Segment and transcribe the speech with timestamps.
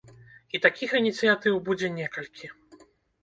[0.55, 2.49] І такіх ініцыятыў будзе некалькі.